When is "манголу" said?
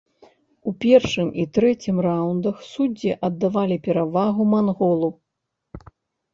4.55-5.09